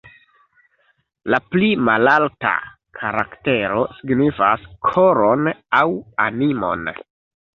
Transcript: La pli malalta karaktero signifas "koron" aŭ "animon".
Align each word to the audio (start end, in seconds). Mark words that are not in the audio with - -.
La 1.33 1.39
pli 1.49 1.67
malalta 1.89 2.53
karaktero 3.01 3.83
signifas 3.99 4.65
"koron" 4.89 5.51
aŭ 5.81 5.85
"animon". 6.25 6.91